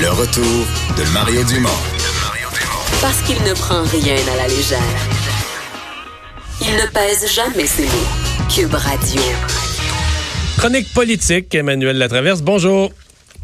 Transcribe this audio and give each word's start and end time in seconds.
Le 0.00 0.08
retour 0.10 0.66
de 0.96 1.12
Mario 1.12 1.42
Dumont. 1.44 1.68
Parce 3.00 3.20
qu'il 3.22 3.36
ne 3.42 3.52
prend 3.54 3.82
rien 3.82 4.16
à 4.32 4.36
la 4.36 4.48
légère. 4.48 4.78
Il 6.62 6.74
ne 6.74 6.86
pèse 6.92 7.30
jamais 7.32 7.66
ses 7.66 7.84
mots. 7.84 8.48
Cube 8.54 8.74
Radio. 8.74 9.20
Chronique 10.56 10.92
politique, 10.94 11.54
Emmanuel 11.54 11.98
Latraverse. 11.98 12.42
Bonjour. 12.42 12.92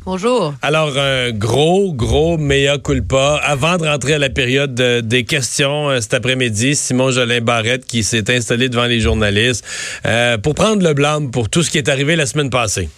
Bonjour. 0.04 0.54
Alors, 0.62 0.96
un 0.96 1.32
gros, 1.32 1.92
gros 1.92 2.38
mea 2.38 2.78
culpa. 2.78 3.40
Avant 3.42 3.76
de 3.76 3.86
rentrer 3.86 4.14
à 4.14 4.18
la 4.18 4.30
période 4.30 4.74
de- 4.74 5.00
des 5.00 5.24
questions 5.24 5.90
euh, 5.90 6.00
cet 6.00 6.14
après-midi, 6.14 6.76
Simon 6.76 7.10
Jolin 7.10 7.40
Barrette 7.40 7.84
qui 7.86 8.04
s'est 8.04 8.30
installé 8.34 8.68
devant 8.68 8.84
les 8.84 9.00
journalistes 9.00 9.64
euh, 10.06 10.38
pour 10.38 10.54
prendre 10.54 10.82
le 10.82 10.94
blâme 10.94 11.30
pour 11.30 11.48
tout 11.48 11.62
ce 11.62 11.70
qui 11.70 11.78
est 11.78 11.88
arrivé 11.88 12.14
la 12.16 12.26
semaine 12.26 12.50
passée. 12.50 12.88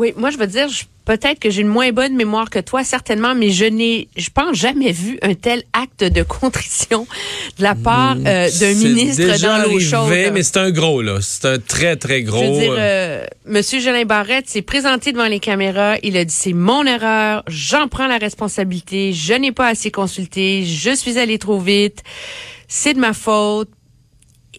Oui, 0.00 0.14
moi, 0.16 0.30
je 0.30 0.38
veux 0.38 0.46
dire, 0.46 0.68
je- 0.68 0.84
peut-être 1.04 1.38
que 1.40 1.50
j'ai 1.50 1.60
une 1.60 1.68
moins 1.68 1.90
bonne 1.92 2.14
mémoire 2.16 2.48
que 2.48 2.58
toi, 2.58 2.84
certainement, 2.84 3.34
mais 3.34 3.50
je 3.50 3.66
n'ai, 3.66 4.08
je 4.16 4.30
pense, 4.30 4.56
jamais 4.56 4.92
vu 4.92 5.18
un 5.22 5.34
tel 5.34 5.62
acte 5.74 6.04
de 6.04 6.22
contrition 6.22 7.06
de 7.58 7.62
la 7.62 7.74
part 7.74 8.16
euh, 8.26 8.48
d'un 8.60 8.74
ministre 8.74 9.24
déjà 9.24 9.58
dans 9.58 9.68
l'eau 9.70 9.78
chaude. 9.78 10.08
mais 10.32 10.42
c'est 10.42 10.56
un 10.56 10.70
gros, 10.70 11.02
là. 11.02 11.18
C'est 11.20 11.44
un 11.46 11.58
très, 11.58 11.96
très 11.96 12.20
Je 12.20 12.24
gros. 12.26 12.40
veux 12.54 12.60
dire, 12.60 12.72
euh, 12.72 12.76
euh, 12.78 13.26
Monsieur 13.46 13.78
Jolin 13.80 14.04
Barrette 14.06 14.48
s'est 14.48 14.62
présenté 14.62 15.12
devant 15.12 15.26
les 15.26 15.40
caméras. 15.40 15.96
Il 16.02 16.16
a 16.16 16.24
dit 16.24 16.34
c'est 16.34 16.52
mon 16.54 16.84
erreur, 16.86 17.42
j'en 17.48 17.86
prends 17.88 18.06
la 18.06 18.18
responsabilité, 18.18 19.12
je 19.12 19.34
n'ai 19.34 19.52
pas 19.52 19.66
assez 19.68 19.90
consulté, 19.90 20.64
je 20.64 20.94
suis 20.94 21.18
allé 21.18 21.38
trop 21.38 21.58
vite, 21.60 22.02
c'est 22.68 22.94
de 22.94 23.00
ma 23.00 23.12
faute. 23.12 23.68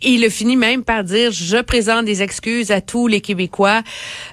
Il 0.03 0.25
a 0.25 0.29
fini 0.29 0.55
même 0.55 0.83
par 0.83 1.03
dire 1.03 1.31
je 1.31 1.57
présente 1.61 2.05
des 2.05 2.21
excuses 2.21 2.71
à 2.71 2.81
tous 2.81 3.07
les 3.07 3.21
Québécois. 3.21 3.83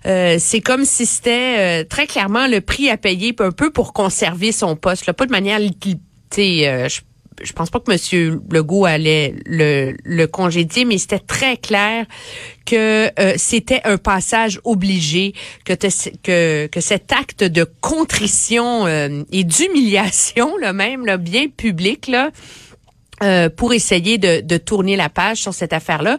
Euh, 0.06 0.36
c'est 0.38 0.60
comme 0.60 0.84
si 0.84 1.06
c'était 1.06 1.56
euh, 1.58 1.84
très 1.84 2.06
clairement 2.06 2.46
le 2.46 2.60
prix 2.60 2.90
à 2.90 2.96
payer 2.96 3.34
un 3.38 3.52
peu 3.52 3.70
pour 3.70 3.92
conserver 3.92 4.52
son 4.52 4.76
poste. 4.76 5.06
Là. 5.06 5.12
Pas 5.12 5.26
de 5.26 5.30
manière, 5.30 5.60
euh, 5.60 6.88
je, 6.88 7.00
je 7.42 7.52
pense 7.52 7.70
pas 7.70 7.80
que 7.80 7.90
M. 7.92 8.40
Legault 8.50 8.84
allait 8.84 9.34
le, 9.46 10.26
congédier, 10.26 10.84
mais 10.84 10.98
c'était 10.98 11.18
très 11.18 11.56
clair 11.56 12.06
que 12.66 13.10
euh, 13.18 13.34
c'était 13.36 13.80
un 13.84 13.96
passage 13.96 14.60
obligé, 14.64 15.34
que, 15.64 16.66
que 16.66 16.80
cet 16.80 17.12
acte 17.12 17.44
de 17.44 17.64
contrition 17.80 18.86
euh, 18.86 19.22
et 19.32 19.44
d'humiliation, 19.44 20.56
là 20.58 20.72
même, 20.72 21.06
là, 21.06 21.16
bien 21.16 21.46
public, 21.48 22.08
là, 22.08 22.30
euh, 23.22 23.48
pour 23.48 23.72
essayer 23.72 24.18
de, 24.18 24.56
tourner 24.58 24.96
la 24.96 25.08
page 25.08 25.38
sur 25.38 25.54
cette 25.54 25.72
affaire-là. 25.72 26.18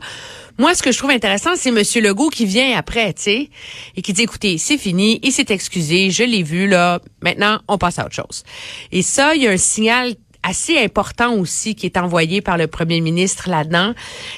Moi, 0.58 0.74
ce 0.76 0.84
que 0.84 0.92
je 0.92 0.98
trouve 0.98 1.12
intéressant, 1.12 1.52
c'est 1.56 1.72
Monsieur 1.72 2.02
Legault 2.02 2.30
qui 2.30 2.46
vient 2.46 2.78
après, 2.78 3.14
tu 3.14 3.22
sais, 3.22 3.50
et 3.96 4.02
qui 4.02 4.14
dit, 4.14 4.24
écoutez, 4.24 4.58
c'est 4.58 4.78
fini, 4.78 5.20
il 5.24 5.32
s'est 5.32 5.46
excusé, 5.50 6.12
je 6.12 6.24
l'ai 6.24 6.44
vu, 6.44 6.68
là, 6.68 7.00
maintenant, 7.22 7.60
on 7.68 7.78
passe 7.78 8.00
à 8.00 8.06
autre 8.06 8.16
chose. 8.16 8.44
Et 8.92 9.02
ça, 9.02 9.36
il 9.36 9.44
y 9.44 9.48
a 9.48 9.52
un 9.52 9.58
signal 9.58 10.16
assez 10.44 10.78
important 10.78 11.34
aussi 11.36 11.76
qui 11.76 11.86
est 11.86 11.98
envoyé 11.98 12.42
par 12.42 12.58
le 12.58 12.68
premier 12.68 13.02
ministre 13.02 13.50
là-dedans, 13.50 13.94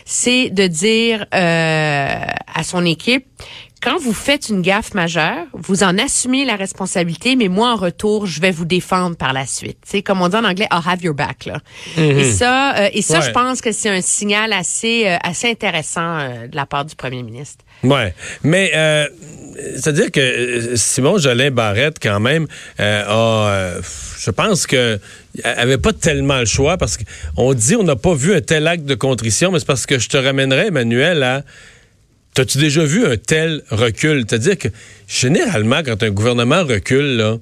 c'est 0.05 0.49
de 0.49 0.67
dire 0.67 1.25
euh, 1.33 2.25
à 2.53 2.63
son 2.63 2.85
équipe 2.85 3.25
quand 3.81 3.97
vous 3.99 4.13
faites 4.13 4.49
une 4.49 4.61
gaffe 4.61 4.93
majeure, 4.93 5.45
vous 5.53 5.83
en 5.83 5.97
assumez 5.97 6.45
la 6.45 6.55
responsabilité, 6.55 7.35
mais 7.35 7.47
moi, 7.47 7.71
en 7.73 7.75
retour, 7.75 8.25
je 8.27 8.39
vais 8.39 8.51
vous 8.51 8.65
défendre 8.65 9.15
par 9.15 9.33
la 9.33 9.45
suite. 9.45 9.79
C'est 9.85 10.01
comme 10.03 10.21
on 10.21 10.29
dit 10.29 10.35
en 10.35 10.43
anglais, 10.43 10.67
I'll 10.71 10.81
have 10.85 11.01
your 11.03 11.15
back. 11.15 11.45
Là. 11.45 11.59
Et 11.97 12.31
ça, 12.31 12.75
euh, 12.77 12.89
et 12.93 13.01
ça, 13.01 13.19
Ouais. 13.19 13.25
je 13.25 13.31
pense 13.31 13.61
que 13.61 13.71
c'est 13.71 13.89
un 13.89 14.01
signal 14.01 14.53
assez, 14.53 15.07
euh, 15.07 15.17
assez 15.23 15.49
intéressant 15.49 16.19
euh, 16.19 16.47
de 16.47 16.55
la 16.55 16.65
part 16.65 16.85
du 16.85 16.95
premier 16.95 17.23
ministre. 17.23 17.63
Ouais, 17.83 18.13
mais 18.43 18.71
c'est-à-dire 19.75 20.11
que 20.11 20.75
Simon 20.75 21.17
Jolin 21.17 21.49
Barrette, 21.49 21.97
quand 22.01 22.19
même, 22.19 22.45
a, 22.77 23.73
je 24.19 24.29
pense 24.31 24.67
que 24.67 24.99
avait 25.43 25.77
pas 25.79 25.91
tellement 25.93 26.37
le 26.39 26.45
choix 26.45 26.77
parce 26.77 26.97
qu'on 26.97 27.53
dit 27.55 27.75
on 27.75 27.83
n'a 27.83 27.95
pas 27.95 28.13
vu 28.13 28.35
un 28.35 28.41
tel 28.41 28.67
acte 28.67 28.85
de 28.85 28.93
contrition, 28.95 29.51
mais 29.51 29.57
c'est 29.59 29.65
parce 29.65 29.87
que 29.87 29.97
je 29.97 30.09
te 30.09 30.17
ramènerais, 30.17 30.67
Emmanuel, 30.67 31.23
à 31.23 31.41
T'as-tu 32.33 32.57
déjà 32.57 32.85
vu 32.85 33.05
un 33.05 33.17
tel 33.17 33.61
recul? 33.69 34.25
C'est-à-dire 34.27 34.57
que 34.57 34.69
généralement, 35.07 35.81
quand 35.83 36.01
un 36.01 36.11
gouvernement 36.11 36.63
recule, 36.63 37.17
là, 37.17 37.37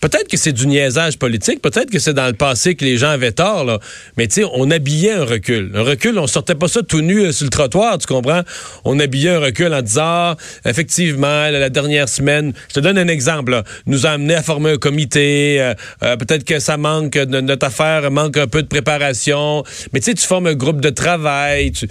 Peut-être 0.00 0.28
que 0.28 0.36
c'est 0.36 0.52
du 0.52 0.66
niaisage 0.68 1.18
politique, 1.18 1.60
peut-être 1.60 1.90
que 1.90 1.98
c'est 1.98 2.14
dans 2.14 2.26
le 2.26 2.32
passé 2.32 2.76
que 2.76 2.84
les 2.84 2.96
gens 2.98 3.08
avaient 3.08 3.32
tort, 3.32 3.64
là. 3.64 3.80
mais 4.16 4.28
tu 4.28 4.42
sais, 4.42 4.44
on 4.54 4.70
habillait 4.70 5.12
un 5.12 5.24
recul. 5.24 5.72
Un 5.74 5.82
recul, 5.82 6.18
on 6.18 6.28
sortait 6.28 6.54
pas 6.54 6.68
ça 6.68 6.82
tout 6.82 7.00
nu 7.00 7.18
euh, 7.20 7.32
sur 7.32 7.46
le 7.46 7.50
trottoir, 7.50 7.98
tu 7.98 8.06
comprends? 8.06 8.42
On 8.84 9.00
habillait 9.00 9.30
un 9.30 9.40
recul 9.40 9.74
en 9.74 9.82
disant, 9.82 10.02
ah, 10.04 10.36
effectivement, 10.64 11.50
la, 11.50 11.68
dernière 11.68 12.08
semaine, 12.08 12.52
je 12.68 12.74
te 12.74 12.80
donne 12.80 12.96
un 12.96 13.08
exemple, 13.08 13.50
là, 13.50 13.64
nous 13.86 14.06
a 14.06 14.10
amené 14.10 14.36
à 14.36 14.42
former 14.42 14.70
un 14.70 14.78
comité, 14.78 15.60
euh, 15.60 15.74
euh, 16.04 16.16
peut-être 16.16 16.44
que 16.44 16.60
ça 16.60 16.76
manque, 16.76 17.16
notre 17.16 17.66
affaire 17.66 18.08
manque 18.12 18.36
un 18.36 18.46
peu 18.46 18.62
de 18.62 18.68
préparation, 18.68 19.64
mais 19.92 19.98
tu 19.98 20.06
sais, 20.06 20.14
tu 20.14 20.24
formes 20.24 20.46
un 20.46 20.54
groupe 20.54 20.80
de 20.80 20.90
travail, 20.90 21.72
tu... 21.72 21.88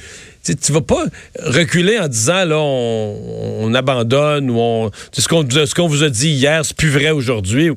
Tu 0.47 0.55
tu 0.55 0.71
vas 0.71 0.81
pas 0.81 1.03
reculer 1.43 1.99
en 1.99 2.07
disant 2.07 2.45
là 2.45 2.57
on, 2.57 3.57
on 3.65 3.73
abandonne 3.73 4.49
ou 4.49 4.57
on 4.59 4.91
ce 5.11 5.27
qu'on 5.75 5.87
vous 5.87 6.03
a 6.03 6.09
dit 6.09 6.29
hier 6.29 6.63
c'est 6.63 6.75
plus 6.75 6.89
vrai 6.89 7.11
aujourd'hui. 7.11 7.71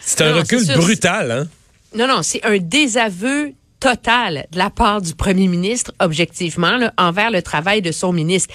C'est 0.00 0.22
un 0.22 0.32
Non, 0.32 0.38
recul 0.38 0.64
brutal 0.74 1.30
hein? 1.30 1.46
Non, 1.94 2.06
non, 2.08 2.22
c'est 2.22 2.44
un 2.44 2.58
désaveu 2.58 3.52
total 3.80 4.46
de 4.50 4.58
la 4.58 4.70
part 4.70 5.00
du 5.00 5.14
premier 5.14 5.46
ministre, 5.46 5.92
objectivement, 6.00 6.76
là, 6.78 6.92
envers 6.98 7.30
le 7.30 7.42
travail 7.42 7.80
de 7.80 7.92
son 7.92 8.12
ministre. 8.12 8.52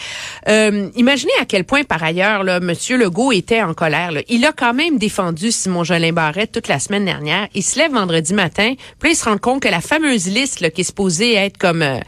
Euh, 0.49 0.89
imaginez 0.95 1.31
à 1.39 1.45
quel 1.45 1.63
point, 1.63 1.83
par 1.83 2.03
ailleurs, 2.03 2.43
là, 2.43 2.57
M. 2.57 2.73
Legault 2.99 3.31
était 3.31 3.61
en 3.61 3.73
colère. 3.73 4.11
là. 4.11 4.21
Il 4.27 4.45
a 4.45 4.51
quand 4.51 4.73
même 4.73 4.97
défendu 4.97 5.51
Simon 5.51 5.83
Jolin 5.85 6.11
Barrette 6.11 6.51
toute 6.51 6.67
la 6.67 6.77
semaine 6.79 7.05
dernière. 7.05 7.47
Il 7.53 7.63
se 7.63 7.79
lève 7.79 7.93
vendredi 7.93 8.33
matin, 8.33 8.73
puis 8.99 9.11
il 9.11 9.15
se 9.15 9.23
rend 9.25 9.37
compte 9.37 9.61
que 9.61 9.69
la 9.69 9.81
fameuse 9.81 10.27
liste 10.27 10.59
là, 10.59 10.69
qui 10.69 10.81
est 10.81 10.85
supposée 10.85 11.35
être 11.35 11.57
comme, 11.57 11.81
euh, 11.81 11.99
tu 11.99 12.03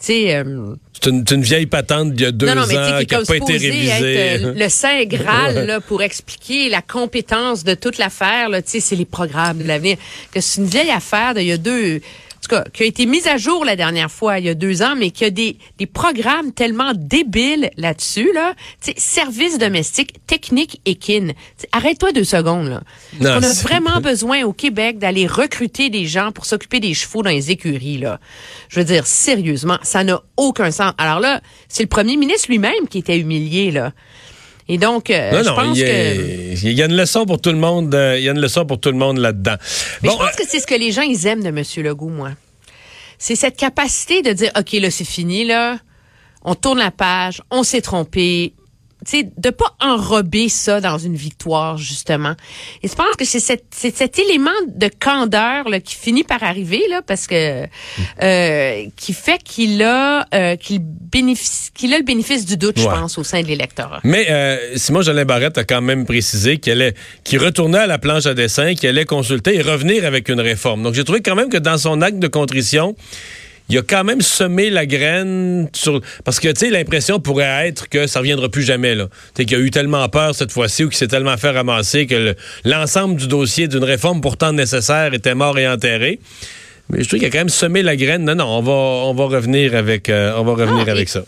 sais... 0.00 0.36
euh, 0.36 0.74
C'est 1.00 1.10
une, 1.10 1.42
vieille 1.42 1.66
patente 1.66 2.12
d'il 2.12 2.24
y 2.24 2.26
a 2.26 2.32
deux 2.32 2.46
non, 2.46 2.56
non, 2.56 2.62
ans 2.62 2.66
qui 2.66 2.74
n'a 2.74 3.22
pas 3.22 3.36
été 3.36 3.52
révisée. 3.52 4.14
être 4.14 4.44
euh, 4.44 4.54
le 4.56 4.68
saint 4.68 5.04
graal 5.04 5.66
là, 5.66 5.80
pour 5.80 6.02
expliquer 6.02 6.68
la 6.68 6.82
compétence 6.82 7.62
de 7.64 7.74
toute 7.74 7.98
l'affaire. 7.98 8.48
là. 8.48 8.62
Tu 8.62 8.72
sais, 8.72 8.80
c'est 8.80 8.96
les 8.96 9.04
programmes 9.04 9.58
de 9.58 9.68
l'avenir. 9.68 9.96
Que 10.32 10.40
c'est 10.40 10.60
une 10.60 10.66
vieille 10.66 10.90
affaire 10.90 11.34
d'il 11.34 11.46
y 11.46 11.52
a 11.52 11.58
deux... 11.58 12.00
En 12.48 12.56
tout 12.56 12.62
cas, 12.64 12.70
qui 12.72 12.82
a 12.82 12.86
été 12.86 13.04
mise 13.04 13.26
à 13.26 13.36
jour 13.36 13.64
la 13.64 13.76
dernière 13.76 14.10
fois, 14.10 14.38
il 14.38 14.46
y 14.46 14.48
a 14.48 14.54
deux 14.54 14.80
ans, 14.80 14.94
mais 14.96 15.10
qui 15.10 15.24
a 15.24 15.30
des, 15.30 15.58
des 15.76 15.86
programmes 15.86 16.52
tellement 16.52 16.92
débiles 16.94 17.70
là-dessus, 17.76 18.30
là. 18.32 18.54
Tu 18.82 18.92
sais, 18.92 18.94
services 18.96 19.58
domestiques, 19.58 20.14
techniques 20.26 20.80
et 20.86 20.94
kin. 20.94 21.32
Arrête-toi 21.72 22.12
deux 22.12 22.24
secondes, 22.24 22.68
là. 22.68 22.82
Non, 23.20 23.38
On 23.38 23.42
a 23.42 23.52
vraiment 23.62 24.00
besoin 24.02 24.44
au 24.44 24.54
Québec 24.54 24.98
d'aller 24.98 25.26
recruter 25.26 25.90
des 25.90 26.06
gens 26.06 26.32
pour 26.32 26.46
s'occuper 26.46 26.80
des 26.80 26.94
chevaux 26.94 27.22
dans 27.22 27.30
les 27.30 27.50
écuries, 27.50 27.98
là. 27.98 28.18
Je 28.70 28.80
veux 28.80 28.86
dire, 28.86 29.06
sérieusement, 29.06 29.78
ça 29.82 30.02
n'a 30.02 30.22
aucun 30.38 30.70
sens. 30.70 30.94
Alors 30.96 31.20
là, 31.20 31.42
c'est 31.68 31.82
le 31.82 31.88
premier 31.88 32.16
ministre 32.16 32.48
lui-même 32.48 32.88
qui 32.88 32.98
était 32.98 33.18
humilié, 33.18 33.70
là. 33.70 33.92
Et 34.70 34.76
donc, 34.78 35.08
euh, 35.10 35.30
Non, 35.32 35.38
je 35.42 35.48
non, 35.48 35.54
pense 35.54 35.78
il 35.78 35.80
y, 35.80 35.84
a, 35.84 35.86
que... 35.86 36.66
il 36.66 36.72
y 36.72 36.82
a 36.82 36.86
une 36.86 36.96
leçon 36.96 37.24
pour 37.24 37.40
tout 37.40 37.50
le 37.50 37.56
monde. 37.58 37.94
euh, 37.94 38.18
il 38.18 38.24
y 38.24 38.28
a 38.28 38.32
une 38.32 38.40
leçon 38.40 38.66
pour 38.66 38.78
tout 38.78 38.90
le 38.90 38.98
monde 38.98 39.16
là-dedans. 39.18 39.56
Mais 40.02 40.08
Bon, 40.10 40.14
je 40.14 40.18
pense 40.26 40.36
que 40.36 40.42
c'est 40.46 40.60
ce 40.60 40.66
que 40.66 40.74
les 40.74 40.92
gens, 40.92 41.02
ils 41.02 41.26
aiment 41.26 41.42
de 41.42 41.48
M. 41.48 41.62
Legault, 41.78 42.10
moi. 42.10 42.30
C'est 43.18 43.34
cette 43.34 43.56
capacité 43.56 44.20
de 44.22 44.32
dire, 44.32 44.50
OK, 44.58 44.72
là, 44.74 44.90
c'est 44.90 45.04
fini, 45.06 45.44
là. 45.44 45.78
On 46.44 46.54
tourne 46.54 46.78
la 46.78 46.90
page, 46.90 47.42
on 47.50 47.62
s'est 47.62 47.80
trompé. 47.80 48.52
Sais, 49.06 49.30
de 49.36 49.50
pas 49.50 49.76
enrober 49.80 50.48
ça 50.48 50.80
dans 50.80 50.98
une 50.98 51.14
victoire, 51.14 51.78
justement. 51.78 52.34
Et 52.82 52.88
je 52.88 52.94
pense 52.94 53.14
que 53.16 53.24
c'est 53.24 53.40
cet, 53.40 53.64
c'est 53.70 53.96
cet 53.96 54.18
élément 54.18 54.50
de 54.66 54.88
candeur 54.88 55.68
là, 55.68 55.80
qui 55.80 55.94
finit 55.94 56.24
par 56.24 56.42
arriver, 56.42 56.82
là, 56.90 57.00
parce 57.06 57.26
que 57.26 57.64
euh, 58.22 58.84
qui 58.96 59.12
fait 59.12 59.42
qu'il 59.42 59.82
a 59.82 60.26
euh, 60.34 60.56
qu'il 60.56 60.80
bénéficie 60.80 61.70
qu'il 61.72 61.94
a 61.94 61.98
le 61.98 62.04
bénéfice 62.04 62.44
du 62.44 62.56
doute, 62.56 62.78
je 62.78 62.84
pense, 62.84 63.18
au 63.18 63.24
sein 63.24 63.40
de 63.40 63.46
l'électorat. 63.46 64.00
Mais 64.02 64.26
euh, 64.30 64.76
Simon 64.76 65.02
Jolin 65.02 65.24
Barrette 65.24 65.58
a 65.58 65.64
quand 65.64 65.80
même 65.80 66.04
précisé 66.04 66.58
qu'il 66.58 66.72
allait, 66.72 66.94
qu'il 67.22 67.38
retournait 67.38 67.78
à 67.78 67.86
la 67.86 67.98
planche 67.98 68.26
à 68.26 68.34
dessin, 68.34 68.74
qu'il 68.74 68.88
allait 68.88 69.04
consulter 69.04 69.54
et 69.54 69.62
revenir 69.62 70.04
avec 70.04 70.28
une 70.28 70.40
réforme. 70.40 70.82
Donc 70.82 70.94
j'ai 70.94 71.04
trouvé 71.04 71.20
quand 71.20 71.36
même 71.36 71.50
que 71.50 71.56
dans 71.56 71.78
son 71.78 72.02
acte 72.02 72.18
de 72.18 72.28
contrition, 72.28 72.96
il 73.68 73.78
a 73.78 73.82
quand 73.82 74.04
même 74.04 74.20
semé 74.20 74.70
la 74.70 74.86
graine 74.86 75.68
sur 75.74 76.00
parce 76.24 76.40
que 76.40 76.48
tu 76.48 76.60
sais 76.60 76.70
l'impression 76.70 77.20
pourrait 77.20 77.66
être 77.68 77.88
que 77.88 78.06
ça 78.06 78.20
reviendra 78.20 78.48
plus 78.48 78.62
jamais 78.62 78.94
là. 78.94 79.08
Tu 79.34 79.44
qu'il 79.44 79.56
a 79.56 79.60
eu 79.60 79.70
tellement 79.70 80.08
peur 80.08 80.34
cette 80.34 80.52
fois-ci 80.52 80.84
ou 80.84 80.88
qu'il 80.88 80.96
s'est 80.98 81.08
tellement 81.08 81.36
fait 81.36 81.50
ramasser 81.50 82.06
que 82.06 82.14
le- 82.14 82.34
l'ensemble 82.64 83.16
du 83.16 83.28
dossier 83.28 83.68
d'une 83.68 83.84
réforme 83.84 84.20
pourtant 84.20 84.52
nécessaire 84.52 85.12
était 85.14 85.34
mort 85.34 85.58
et 85.58 85.68
enterré. 85.68 86.18
Mais 86.90 87.02
je 87.02 87.08
trouve 87.08 87.18
qu'il 87.20 87.28
a 87.28 87.30
quand 87.30 87.38
même 87.38 87.48
semé 87.50 87.82
la 87.82 87.96
graine. 87.96 88.24
Non 88.24 88.34
non, 88.34 88.46
on 88.46 88.62
va 88.62 88.72
on 88.72 89.14
va 89.14 89.24
revenir 89.26 89.74
avec 89.74 90.08
euh, 90.08 90.32
on 90.38 90.44
va 90.44 90.52
revenir 90.52 90.84
Ah, 90.88 90.92
avec 90.92 91.08
et- 91.08 91.10
ça. 91.10 91.22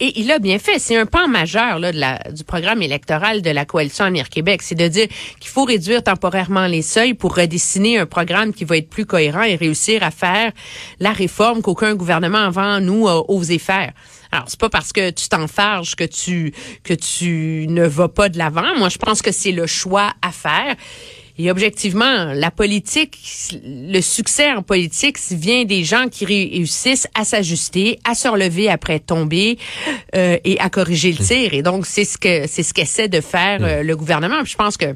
Et 0.00 0.20
il 0.20 0.32
a 0.32 0.40
bien 0.40 0.58
fait. 0.58 0.78
C'est 0.80 0.96
un 0.96 1.06
pan 1.06 1.28
majeur 1.28 1.78
là, 1.78 1.92
de 1.92 1.98
la, 1.98 2.18
du 2.32 2.42
programme 2.42 2.82
électoral 2.82 3.42
de 3.42 3.50
la 3.50 3.64
coalition 3.64 4.04
Avenir 4.04 4.28
Québec. 4.28 4.60
C'est 4.62 4.74
de 4.74 4.88
dire 4.88 5.06
qu'il 5.38 5.50
faut 5.50 5.64
réduire 5.64 6.02
temporairement 6.02 6.66
les 6.66 6.82
seuils 6.82 7.14
pour 7.14 7.36
redessiner 7.36 7.98
un 7.98 8.06
programme 8.06 8.52
qui 8.52 8.64
va 8.64 8.76
être 8.76 8.90
plus 8.90 9.06
cohérent 9.06 9.42
et 9.42 9.54
réussir 9.54 10.02
à 10.02 10.10
faire 10.10 10.52
la 10.98 11.12
réforme 11.12 11.62
qu'aucun 11.62 11.94
gouvernement 11.94 12.38
avant 12.38 12.80
nous 12.80 13.06
a 13.06 13.30
osé 13.30 13.58
faire. 13.58 13.92
Alors, 14.32 14.46
c'est 14.48 14.58
pas 14.58 14.68
parce 14.68 14.92
que 14.92 15.10
tu 15.10 15.28
t'enfarges 15.28 15.94
que 15.94 16.04
tu 16.04 16.52
que 16.82 16.94
tu 16.94 17.66
ne 17.68 17.86
vas 17.86 18.08
pas 18.08 18.28
de 18.28 18.36
l'avant. 18.36 18.76
Moi, 18.76 18.88
je 18.88 18.98
pense 18.98 19.22
que 19.22 19.30
c'est 19.30 19.52
le 19.52 19.68
choix 19.68 20.12
à 20.22 20.32
faire. 20.32 20.74
Et 21.36 21.50
objectivement, 21.50 22.32
la 22.32 22.52
politique, 22.52 23.18
le 23.64 24.00
succès 24.00 24.52
en 24.52 24.62
politique 24.62 25.18
vient 25.30 25.64
des 25.64 25.82
gens 25.82 26.08
qui 26.08 26.24
réussissent 26.24 27.08
à 27.14 27.24
s'ajuster, 27.24 27.98
à 28.04 28.14
se 28.14 28.28
relever 28.28 28.70
après 28.70 29.00
tomber 29.00 29.58
euh, 30.14 30.38
et 30.44 30.60
à 30.60 30.70
corriger 30.70 31.10
le 31.10 31.18
tir. 31.18 31.52
Et 31.52 31.62
donc, 31.62 31.86
c'est 31.86 32.04
ce 32.04 32.18
que 32.18 32.46
c'est 32.46 32.62
ce 32.62 32.72
qu'essaie 32.72 33.08
de 33.08 33.20
faire 33.20 33.58
euh, 33.62 33.82
le 33.82 33.96
gouvernement. 33.96 34.44
je 34.44 34.54
pense 34.54 34.76
que 34.76 34.94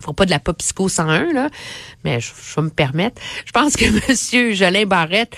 faut 0.00 0.12
pas 0.12 0.24
de 0.24 0.30
la 0.30 0.38
pop 0.38 0.56
psycho 0.58 0.88
101 0.88 1.32
là, 1.32 1.50
mais 2.04 2.20
je, 2.20 2.28
je 2.28 2.54
vais 2.56 2.62
me 2.62 2.70
permettre. 2.70 3.20
Je 3.44 3.52
pense 3.52 3.76
que 3.76 3.84
Monsieur 4.08 4.54
Jolin 4.54 4.86
Barrette 4.86 5.36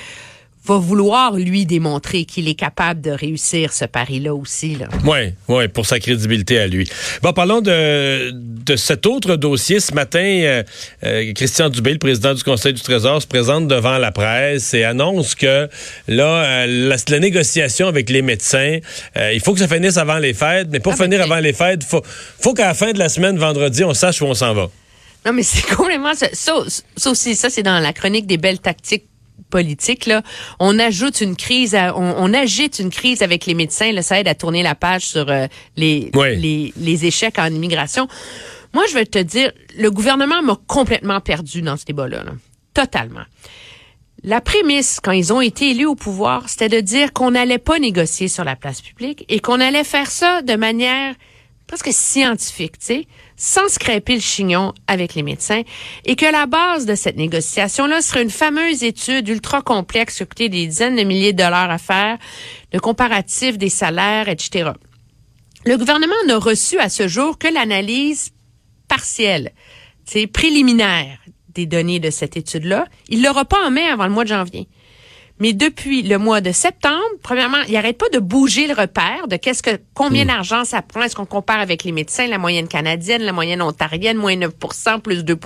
va 0.64 0.76
vouloir 0.76 1.36
lui 1.36 1.64
démontrer 1.64 2.24
qu'il 2.24 2.46
est 2.46 2.54
capable 2.54 3.00
de 3.00 3.10
réussir 3.10 3.72
ce 3.72 3.86
pari-là 3.86 4.34
aussi. 4.34 4.76
Là. 4.76 4.88
Oui, 5.04 5.32
oui, 5.48 5.68
pour 5.68 5.86
sa 5.86 5.98
crédibilité 5.98 6.58
à 6.58 6.66
lui. 6.66 6.88
Bon, 7.22 7.32
parlons 7.32 7.62
de, 7.62 8.30
de 8.32 8.76
cet 8.76 9.06
autre 9.06 9.36
dossier. 9.36 9.80
Ce 9.80 9.94
matin, 9.94 10.18
euh, 10.20 10.62
euh, 11.04 11.32
Christian 11.32 11.70
Dubé, 11.70 11.92
le 11.92 11.98
président 11.98 12.34
du 12.34 12.42
Conseil 12.42 12.74
du 12.74 12.82
Trésor, 12.82 13.22
se 13.22 13.26
présente 13.26 13.68
devant 13.68 13.96
la 13.98 14.12
presse 14.12 14.74
et 14.74 14.84
annonce 14.84 15.34
que 15.34 15.68
là, 16.08 16.64
euh, 16.64 16.96
la, 17.08 17.18
négociation 17.20 17.86
avec 17.86 18.08
les 18.08 18.22
médecins, 18.22 18.78
il 19.16 19.40
faut 19.40 19.52
que 19.52 19.60
ça 19.60 19.68
finisse 19.68 19.96
avant 19.96 20.18
les 20.18 20.32
fêtes, 20.32 20.68
mais 20.70 20.80
pour 20.80 20.92
ah, 20.92 20.96
finir 20.96 21.20
avant 21.20 21.38
les 21.38 21.52
fêtes, 21.52 21.84
faut, 21.84 22.02
faut 22.04 22.54
qu'à 22.54 22.68
la 22.68 22.74
fin 22.74 22.92
de 22.92 22.98
la 22.98 23.08
semaine, 23.10 23.36
vendredi, 23.36 23.84
on 23.84 23.92
sache 23.92 24.22
où 24.22 24.26
on 24.26 24.34
s'en 24.34 24.54
va. 24.54 24.70
Non, 25.26 25.32
mais 25.32 25.42
c'est 25.42 25.66
complètement 25.76 26.14
ça. 26.14 26.28
Ça, 26.32 27.10
aussi, 27.10 27.34
ça, 27.34 27.50
c'est 27.50 27.62
dans 27.62 27.78
la 27.78 27.92
chronique 27.92 28.26
des 28.26 28.38
belles 28.38 28.60
tactiques 28.60 29.09
politique, 29.50 30.06
là, 30.06 30.23
on 30.58 30.79
ajoute 30.79 31.20
une 31.20 31.37
crise, 31.37 31.76
on, 31.94 32.32
agite 32.32 32.79
une 32.79 32.91
crise 32.91 33.23
avec 33.23 33.47
les 33.47 33.55
médecins. 33.55 33.93
Là, 33.93 34.02
ça 34.02 34.19
aide 34.20 34.29
à 34.29 34.35
tourner 34.35 34.62
la 34.62 34.75
page 34.75 35.02
sur 35.02 35.29
euh, 35.29 35.47
les, 35.76 36.11
les, 36.14 36.73
les 36.76 37.06
échecs 37.06 37.38
en 37.38 37.47
immigration. 37.47 38.08
Moi, 38.73 38.85
je 38.88 38.94
vais 38.94 39.06
te 39.06 39.19
dire, 39.19 39.52
le 39.76 39.91
gouvernement 39.91 40.43
m'a 40.43 40.56
complètement 40.67 41.20
perdu 41.20 41.61
dans 41.61 41.76
ce 41.76 41.85
débat-là. 41.85 42.25
Totalement. 42.73 43.25
La 44.23 44.41
prémisse, 44.41 45.00
quand 45.02 45.12
ils 45.12 45.32
ont 45.32 45.41
été 45.41 45.70
élus 45.70 45.87
au 45.87 45.94
pouvoir, 45.94 46.49
c'était 46.49 46.69
de 46.69 46.81
dire 46.81 47.12
qu'on 47.12 47.31
n'allait 47.31 47.58
pas 47.58 47.79
négocier 47.79 48.29
sur 48.29 48.44
la 48.44 48.55
place 48.55 48.81
publique 48.82 49.25
et 49.29 49.41
qu'on 49.41 49.61
allait 49.61 49.85
faire 49.85 50.11
ça 50.11 50.43
de 50.43 50.55
manière 50.56 51.14
presque 51.67 51.91
scientifique, 51.93 52.79
tu 52.79 52.87
sais, 52.87 53.06
sans 53.42 53.69
scraper 53.69 54.16
le 54.16 54.20
chignon 54.20 54.75
avec 54.87 55.14
les 55.14 55.22
médecins, 55.22 55.62
et 56.04 56.14
que 56.14 56.31
la 56.31 56.44
base 56.44 56.84
de 56.84 56.94
cette 56.94 57.16
négociation-là 57.16 58.02
serait 58.02 58.22
une 58.22 58.28
fameuse 58.28 58.84
étude 58.84 59.26
ultra 59.28 59.62
complexe 59.62 60.19
qui 60.19 60.26
coûtait 60.26 60.48
des 60.50 60.66
dizaines 60.66 60.96
de 60.96 61.04
milliers 61.04 61.32
de 61.32 61.42
dollars 61.42 61.70
à 61.70 61.78
faire, 61.78 62.19
le 62.70 62.81
comparatif 62.81 63.56
des 63.56 63.70
salaires, 63.70 64.28
etc. 64.28 64.72
Le 65.64 65.78
gouvernement 65.78 66.12
n'a 66.26 66.37
reçu 66.37 66.78
à 66.78 66.90
ce 66.90 67.08
jour 67.08 67.38
que 67.38 67.48
l'analyse 67.48 68.32
partielle, 68.88 69.52
c'est 70.04 70.26
préliminaire 70.26 71.19
des 71.54 71.64
données 71.64 71.98
de 71.98 72.10
cette 72.10 72.37
étude-là. 72.37 72.87
Il 73.08 73.22
l'aura 73.22 73.46
pas 73.46 73.66
en 73.66 73.70
mai 73.70 73.87
avant 73.88 74.04
le 74.04 74.12
mois 74.12 74.25
de 74.25 74.28
janvier. 74.28 74.69
Mais 75.40 75.54
depuis 75.54 76.02
le 76.02 76.19
mois 76.19 76.42
de 76.42 76.52
septembre, 76.52 77.00
premièrement, 77.22 77.62
il 77.66 77.72
n'arrête 77.72 77.96
pas 77.96 78.10
de 78.10 78.19
bouger 78.19 78.66
le 78.66 78.75
repère 78.75 79.26
de 79.26 79.37
qu'est-ce 79.37 79.62
que 79.62 79.81
combien 79.94 80.25
hmm. 80.25 80.28
d'argent 80.28 80.64
ça 80.66 80.82
prend. 80.82 81.02
Est-ce 81.02 81.16
qu'on 81.16 81.25
compare 81.25 81.60
avec 81.60 81.82
les 81.84 81.92
médecins, 81.92 82.26
la 82.26 82.37
moyenne 82.37 82.69
canadienne, 82.69 83.22
la 83.22 83.32
moyenne 83.32 83.62
ontarienne, 83.62 84.19
moins 84.19 84.37
9% 84.37 85.00
plus 85.00 85.25
2 85.25 85.38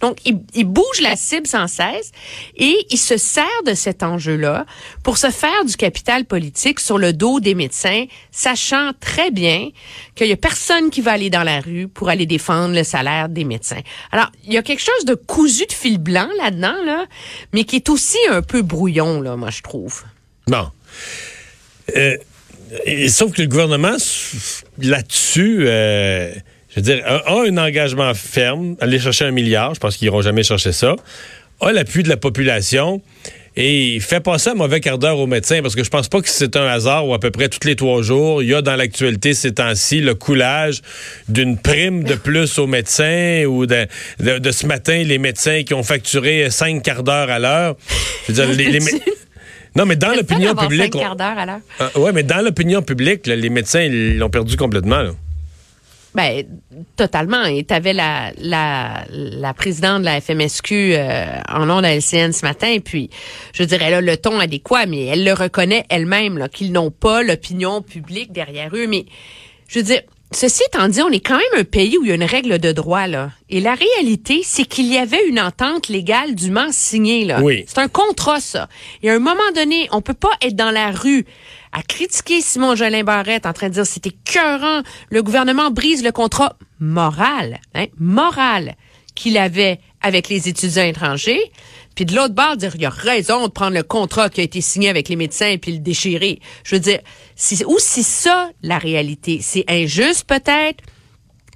Donc, 0.00 0.18
il, 0.24 0.40
il, 0.54 0.64
bouge 0.64 1.00
la 1.00 1.14
cible 1.14 1.46
sans 1.46 1.68
cesse 1.68 2.10
et 2.56 2.76
il 2.90 2.98
se 2.98 3.16
sert 3.16 3.46
de 3.64 3.74
cet 3.74 4.02
enjeu-là 4.02 4.66
pour 5.04 5.18
se 5.18 5.30
faire 5.30 5.64
du 5.64 5.76
capital 5.76 6.24
politique 6.24 6.80
sur 6.80 6.98
le 6.98 7.12
dos 7.12 7.38
des 7.38 7.54
médecins, 7.54 8.06
sachant 8.32 8.90
très 8.98 9.30
bien 9.30 9.68
qu'il 10.16 10.26
y 10.26 10.32
a 10.32 10.36
personne 10.36 10.90
qui 10.90 11.00
va 11.00 11.12
aller 11.12 11.30
dans 11.30 11.44
la 11.44 11.60
rue 11.60 11.86
pour 11.86 12.08
aller 12.08 12.26
défendre 12.26 12.74
le 12.74 12.82
salaire 12.82 13.28
des 13.28 13.44
médecins. 13.44 13.80
Alors, 14.10 14.30
il 14.44 14.52
y 14.52 14.58
a 14.58 14.62
quelque 14.62 14.82
chose 14.82 15.04
de 15.06 15.14
cousu 15.14 15.66
de 15.66 15.72
fil 15.72 15.98
blanc 15.98 16.28
là-dedans, 16.38 16.74
là, 16.84 17.04
mais 17.52 17.62
qui 17.62 17.76
est 17.76 17.88
aussi 17.88 18.18
un 18.28 18.42
peu 18.42 18.62
brouillon 18.62 19.11
moi, 19.20 19.50
je 19.50 19.62
trouve. 19.62 20.02
Bon. 20.46 20.70
Euh, 21.96 22.16
sauf 23.08 23.32
que 23.32 23.42
le 23.42 23.48
gouvernement, 23.48 23.96
là-dessus, 24.78 25.66
euh, 25.66 26.32
je 26.70 26.76
veux 26.76 26.82
dire, 26.82 27.02
a, 27.06 27.40
un 27.40 27.56
engagement 27.58 28.14
ferme, 28.14 28.76
aller 28.80 28.98
chercher 28.98 29.26
un 29.26 29.30
milliard, 29.30 29.74
je 29.74 29.80
pense 29.80 29.96
qu'ils 29.96 30.06
n'iront 30.06 30.22
jamais 30.22 30.42
chercher 30.42 30.72
ça, 30.72 30.96
a 31.60 31.72
l'appui 31.72 32.02
de 32.02 32.08
la 32.08 32.16
population 32.16 33.02
et 33.56 33.98
fait 34.00 34.20
passer 34.20 34.50
un 34.50 34.54
mauvais 34.54 34.80
quart 34.80 34.98
d'heure 34.98 35.18
aux 35.18 35.26
médecins 35.26 35.60
parce 35.62 35.74
que 35.74 35.84
je 35.84 35.90
pense 35.90 36.08
pas 36.08 36.20
que 36.20 36.28
c'est 36.28 36.56
un 36.56 36.66
hasard 36.66 37.06
où 37.06 37.14
à 37.14 37.18
peu 37.18 37.30
près 37.30 37.48
tous 37.48 37.66
les 37.66 37.76
trois 37.76 38.02
jours, 38.02 38.42
il 38.42 38.48
y 38.48 38.54
a 38.54 38.62
dans 38.62 38.76
l'actualité 38.76 39.34
ces 39.34 39.52
temps-ci 39.52 40.00
le 40.00 40.14
coulage 40.14 40.80
d'une 41.28 41.58
prime 41.58 42.04
de 42.04 42.14
plus 42.14 42.58
aux 42.58 42.66
médecins 42.66 43.44
ou 43.44 43.66
de, 43.66 43.86
de, 44.20 44.50
ce 44.50 44.66
matin, 44.66 45.02
les 45.02 45.18
médecins 45.18 45.62
qui 45.64 45.74
ont 45.74 45.82
facturé 45.82 46.50
cinq 46.50 46.82
quarts 46.82 47.02
d'heure 47.02 47.30
à 47.30 47.38
l'heure. 47.38 47.76
Je 48.28 48.32
veux 48.32 48.46
dire, 48.46 48.70
les, 48.70 48.80
Non, 49.74 49.86
mais 49.86 49.96
dans 49.96 50.14
l'opinion 50.14 50.54
publique. 50.54 50.92
Cinq 50.92 51.00
quarts 51.00 51.16
d'heure 51.16 51.38
à 51.38 51.46
l'heure. 51.46 51.60
Ah, 51.80 51.98
ouais, 51.98 52.12
mais 52.12 52.22
dans 52.22 52.44
l'opinion 52.44 52.82
publique, 52.82 53.26
les 53.26 53.48
médecins, 53.48 53.80
ils 53.80 54.18
l'ont 54.18 54.28
perdu 54.28 54.56
complètement. 54.56 55.00
Là. 55.00 55.12
Ben, 56.14 56.44
totalement. 56.96 57.44
Et 57.44 57.64
tu 57.64 57.72
avais 57.72 57.94
la, 57.94 58.32
la, 58.38 59.04
la 59.10 59.54
présidente 59.54 60.00
de 60.00 60.04
la 60.04 60.20
FMSQ 60.20 60.94
euh, 60.94 61.24
en 61.48 61.66
nom 61.66 61.78
de 61.78 61.82
la 61.82 61.96
LCN 61.96 62.32
ce 62.32 62.44
matin, 62.44 62.68
et 62.68 62.80
puis 62.80 63.08
je 63.54 63.62
dirais 63.62 63.90
là 63.90 64.00
le 64.00 64.16
ton 64.16 64.38
adéquat, 64.38 64.86
mais 64.86 65.06
elle 65.06 65.24
le 65.24 65.32
reconnaît 65.32 65.86
elle-même, 65.88 66.48
qu'ils 66.52 66.72
n'ont 66.72 66.90
pas 66.90 67.22
l'opinion 67.22 67.80
publique 67.80 68.32
derrière 68.32 68.70
eux. 68.74 68.86
Mais 68.86 69.06
je 69.68 69.78
veux 69.78 69.84
dire, 69.84 70.02
ceci 70.32 70.62
étant 70.66 70.88
dit, 70.88 71.00
on 71.02 71.10
est 71.10 71.20
quand 71.20 71.36
même 71.36 71.60
un 71.60 71.64
pays 71.64 71.96
où 71.96 72.04
il 72.04 72.08
y 72.08 72.12
a 72.12 72.14
une 72.14 72.24
règle 72.24 72.58
de 72.58 72.72
droit, 72.72 73.06
là. 73.06 73.30
Et 73.48 73.60
la 73.60 73.74
réalité, 73.74 74.42
c'est 74.44 74.64
qu'il 74.64 74.92
y 74.92 74.98
avait 74.98 75.26
une 75.26 75.40
entente 75.40 75.88
légale 75.88 76.34
dûment 76.34 76.68
signée, 76.70 77.24
là. 77.24 77.40
Oui. 77.40 77.64
C'est 77.66 77.78
un 77.78 77.88
contrat, 77.88 78.40
ça. 78.40 78.68
Et 79.02 79.10
à 79.10 79.14
un 79.14 79.18
moment 79.18 79.40
donné, 79.54 79.88
on 79.92 80.00
peut 80.02 80.14
pas 80.14 80.32
être 80.42 80.56
dans 80.56 80.70
la 80.70 80.90
rue 80.90 81.24
à 81.72 81.82
critiquer 81.82 82.40
Simon 82.40 82.74
Jolin 82.76 83.02
Barrette 83.02 83.46
en 83.46 83.52
train 83.52 83.68
de 83.68 83.74
dire 83.74 83.86
c'était 83.86 84.14
cœurant, 84.24 84.82
le 85.10 85.22
gouvernement 85.22 85.70
brise 85.70 86.04
le 86.04 86.12
contrat 86.12 86.56
moral, 86.78 87.60
hein, 87.74 87.86
moral 87.98 88.76
qu'il 89.14 89.36
avait 89.36 89.80
avec 90.00 90.28
les 90.28 90.48
étudiants 90.48 90.84
étrangers. 90.84 91.52
Puis 91.94 92.06
de 92.06 92.14
l'autre 92.14 92.34
bord, 92.34 92.56
dire 92.56 92.72
il 92.74 92.82
y 92.82 92.86
a 92.86 92.90
raison 92.90 93.46
de 93.46 93.52
prendre 93.52 93.74
le 93.74 93.82
contrat 93.82 94.30
qui 94.30 94.40
a 94.40 94.44
été 94.44 94.60
signé 94.60 94.88
avec 94.88 95.08
les 95.08 95.16
médecins 95.16 95.56
puis 95.60 95.72
le 95.72 95.78
déchirer. 95.78 96.40
Je 96.64 96.74
veux 96.74 96.80
dire, 96.80 97.00
c'est 97.36 97.64
aussi 97.64 98.02
ça 98.02 98.50
la 98.62 98.78
réalité. 98.78 99.40
C'est 99.42 99.64
injuste 99.68 100.24
peut-être, 100.26 100.82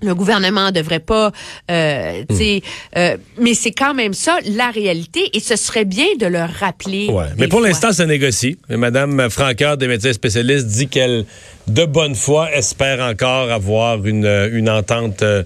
le 0.02 0.14
gouvernement 0.14 0.70
devrait 0.72 1.00
pas, 1.00 1.32
euh, 1.70 2.22
hmm. 2.28 2.58
euh, 2.96 3.16
mais 3.40 3.54
c'est 3.54 3.72
quand 3.72 3.94
même 3.94 4.12
ça 4.12 4.38
la 4.44 4.70
réalité 4.70 5.30
et 5.32 5.40
ce 5.40 5.56
serait 5.56 5.86
bien 5.86 6.06
de 6.18 6.26
le 6.26 6.40
rappeler. 6.40 7.08
Ouais, 7.08 7.26
mais 7.38 7.48
pour 7.48 7.60
l'instant, 7.60 7.92
ça 7.92 8.04
négocie. 8.06 8.58
Madame 8.68 9.30
Franqueur 9.30 9.76
des 9.76 9.88
médecins 9.88 10.12
spécialistes 10.12 10.66
dit 10.66 10.88
qu'elle 10.88 11.24
de 11.68 11.84
bonne 11.84 12.14
foi, 12.14 12.52
espère 12.52 13.00
encore 13.00 13.50
avoir 13.50 14.04
une, 14.06 14.26
une 14.52 14.70
entente 14.70 15.22
euh, 15.22 15.42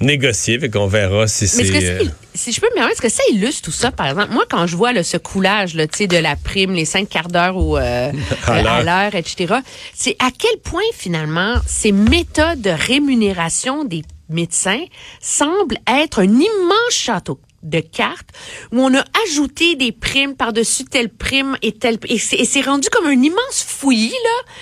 négociée. 0.00 0.58
Fait 0.58 0.68
qu'on 0.68 0.86
verra 0.86 1.26
si 1.26 1.48
c'est. 1.48 1.74
Euh, 1.74 2.04
si 2.34 2.52
je 2.52 2.60
peux 2.60 2.68
me 2.68 2.74
permettre, 2.74 2.92
est-ce 2.92 3.02
que 3.02 3.08
ça 3.08 3.22
illustre 3.32 3.62
tout 3.62 3.72
ça, 3.72 3.90
par 3.90 4.06
exemple? 4.06 4.32
Moi, 4.32 4.44
quand 4.48 4.66
je 4.66 4.76
vois 4.76 4.92
le 4.92 5.02
ce 5.02 5.16
coulage 5.16 5.74
là, 5.74 5.86
de 5.86 6.16
la 6.16 6.36
prime, 6.36 6.72
les 6.72 6.84
cinq 6.84 7.08
quarts 7.08 7.28
d'heure 7.28 7.56
ou 7.56 7.76
euh, 7.78 8.12
à 8.46 8.82
l'heure, 8.82 9.14
etc., 9.14 9.56
c'est 9.94 10.16
à 10.18 10.30
quel 10.36 10.58
point, 10.62 10.82
finalement, 10.94 11.56
ces 11.66 11.92
méthodes 11.92 12.60
de 12.60 12.70
rémunération 12.70 13.84
des 13.84 14.02
médecins 14.28 14.84
semblent 15.20 15.78
être 15.86 16.20
un 16.20 16.32
immense 16.32 16.90
château 16.90 17.38
de 17.62 17.80
cartes 17.80 18.30
où 18.72 18.80
on 18.80 18.94
a 18.94 19.04
ajouté 19.24 19.76
des 19.76 19.92
primes 19.92 20.34
par-dessus 20.34 20.84
telle 20.84 21.08
prime 21.08 21.56
et 21.62 21.72
telle 21.72 21.98
et 22.08 22.18
c'est 22.18 22.60
rendu 22.60 22.88
comme 22.90 23.06
un 23.06 23.22
immense 23.22 23.64
fouillis 23.64 24.10
là 24.10 24.52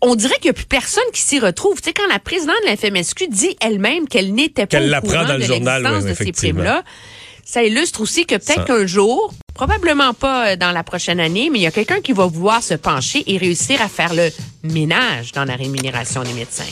on 0.00 0.14
dirait 0.14 0.34
qu'il 0.36 0.46
n'y 0.46 0.50
a 0.50 0.54
plus 0.54 0.66
personne 0.66 1.04
qui 1.12 1.22
s'y 1.22 1.38
retrouve. 1.38 1.80
Tu 1.80 1.88
sais, 1.88 1.92
quand 1.92 2.06
la 2.08 2.18
présidente 2.18 2.56
de 2.64 2.70
la 2.70 2.76
FMSQ 2.76 3.28
dit 3.28 3.56
elle-même 3.60 4.06
qu'elle 4.08 4.34
n'était 4.34 4.66
pas 4.66 4.80
au 4.80 5.00
courant 5.00 5.24
de 5.24 5.32
l'existence 5.34 6.04
de 6.04 6.14
ces 6.14 6.32
primes-là, 6.32 6.82
ça 7.44 7.62
illustre 7.64 8.00
aussi 8.00 8.24
que 8.24 8.36
peut-être 8.36 8.64
qu'un 8.64 8.86
jour, 8.86 9.34
probablement 9.54 10.14
pas 10.14 10.52
euh, 10.52 10.56
dans 10.56 10.70
la 10.70 10.84
prochaine 10.84 11.20
année, 11.20 11.50
mais 11.50 11.58
il 11.58 11.62
y 11.62 11.66
a 11.66 11.70
quelqu'un 11.70 12.00
qui 12.00 12.12
va 12.12 12.26
vouloir 12.26 12.62
se 12.62 12.74
pencher 12.74 13.24
et 13.26 13.36
réussir 13.36 13.82
à 13.82 13.88
faire 13.88 14.14
le 14.14 14.30
ménage 14.62 15.32
dans 15.32 15.44
la 15.44 15.56
rémunération 15.56 16.22
des 16.22 16.32
médecins. 16.32 16.64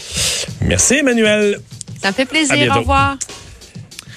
Merci, 0.63 0.95
Emmanuel. 0.95 1.61
Ça 2.01 2.09
me 2.09 2.15
fait 2.15 2.25
plaisir. 2.25 2.73
Au 2.75 2.79
revoir. 2.81 3.17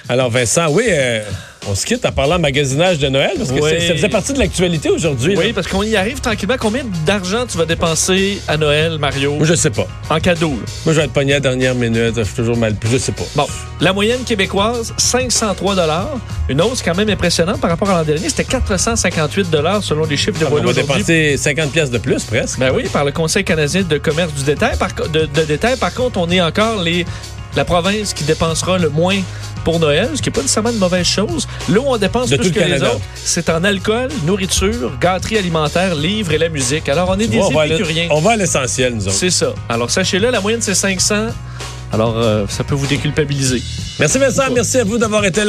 Alors, 0.10 0.30
Vincent, 0.30 0.68
oui. 0.70 0.86
Euh, 0.90 1.24
on 1.70 1.76
se 1.76 1.86
quitte 1.86 2.06
en 2.06 2.12
parlant 2.12 2.40
magasinage 2.40 3.00
de 3.00 3.08
Noël 3.08 3.32
parce 3.38 3.52
que 3.52 3.62
ça 3.62 3.94
faisait 3.94 4.10
partie 4.10 4.34
de 4.34 4.40
l'actualité 4.40 4.90
aujourd'hui. 4.90 5.36
Oui, 5.38 5.54
parce 5.54 5.68
qu'on 5.68 5.84
y 5.84 5.96
arrive 5.96 6.20
tranquillement. 6.20 6.56
Combien 6.60 6.84
d'argent 7.06 7.46
tu 7.48 7.58
vas 7.58 7.66
dépenser 7.66 8.42
à 8.48 8.58
Noël, 8.58 8.98
Mario? 9.00 9.36
Moi, 9.36 9.46
je 9.46 9.54
sais 9.54 9.70
pas. 9.70 9.88
En 10.10 10.20
cadeau. 10.20 10.50
Moi, 10.50 10.64
je 10.88 10.92
vais 10.92 11.04
être 11.06 11.14
pogné 11.14 11.34
à 11.34 11.36
la 11.38 11.40
dernière 11.42 11.76
minute. 11.76 12.14
Je 12.18 12.24
suis 12.24 12.36
toujours 12.36 12.58
mal. 12.58 12.76
Je 12.92 12.98
sais 12.98 13.12
pas. 13.12 13.24
Bon, 13.36 13.48
la 13.80 13.94
moyenne 13.94 14.24
québécoise, 14.24 14.94
503 14.98 15.76
Une 16.50 16.62
hausse 16.62 16.82
quand 16.82 16.96
même 16.96 17.10
impressionnante 17.10 17.62
par 17.62 17.70
rapport 17.70 17.90
à 17.90 18.00
l'an 18.00 18.04
dernier. 18.04 18.30
C'était 18.30 18.46
458 18.46 19.48
selon 19.82 20.06
les 20.06 20.18
chiffres 20.18 20.40
de 20.40 20.46
ah, 20.46 20.50
On 20.52 20.64
va 20.64 20.74
dépenser 20.74 21.38
50 21.38 21.72
pièces 21.72 21.92
de 21.92 21.98
plus 21.98 22.24
presque. 22.24 22.60
Ben 22.60 22.72
oui, 22.74 22.84
par 22.92 23.06
le 23.06 23.12
Conseil 23.12 23.44
canadien 23.44 23.84
de 23.84 23.98
commerce 23.98 24.34
du 24.34 24.44
détail. 24.44 24.78
Par, 24.78 24.94
de, 24.94 25.26
de 25.26 25.42
détail. 25.44 25.78
Par 25.78 25.94
contre, 25.94 26.20
on 26.20 26.30
est 26.30 26.42
encore 26.42 26.82
les 26.82 27.06
la 27.56 27.66
province 27.66 28.14
qui 28.14 28.24
dépensera 28.24 28.78
le 28.78 28.90
moins 28.90 29.18
pour 29.64 29.80
Noël, 29.80 30.10
ce 30.16 30.22
qui 30.22 30.28
n'est 30.30 30.34
pas 30.34 30.42
nécessairement 30.42 30.72
une 30.72 30.78
mauvaise 30.78 31.06
chose. 31.06 31.48
Là 31.70 31.80
où 31.80 31.86
on 31.88 31.98
dépense 31.98 32.30
De 32.30 32.36
plus 32.38 32.52
que 32.52 32.60
le 32.60 32.66
les 32.66 32.82
autres, 32.82 33.00
c'est 33.16 33.50
en 33.50 33.64
alcool, 33.64 34.10
nourriture, 34.26 34.92
gâterie 35.00 35.38
alimentaire, 35.38 35.96
livres 35.96 36.34
et 36.34 36.38
la 36.38 36.50
musique. 36.50 36.90
Alors, 36.90 37.10
on 37.10 37.20
est 37.20 37.28
des 37.28 37.38
l'e- 37.38 37.66
épicuriens. 37.76 38.08
on 38.12 38.20
va 38.20 38.32
à 38.32 38.36
l'essentiel, 38.36 38.96
nous 38.96 39.08
autres. 39.08 39.16
C'est 39.16 39.30
ça. 39.30 39.54
Alors, 39.70 39.90
sachez-le, 39.90 40.30
la 40.32 40.42
moyenne, 40.42 40.62
c'est 40.62 40.76
500. 40.76 41.28
Alors, 41.94 42.18
euh, 42.18 42.46
ça 42.50 42.64
peut 42.64 42.76
vous 42.76 42.88
déculpabiliser. 42.88 43.62
Merci 44.00 44.18
Vincent, 44.18 44.44
merci 44.54 44.80
à 44.80 44.84
vous 44.84 44.98
d'avoir 44.98 45.24
été 45.26 45.40
là. 45.40 45.42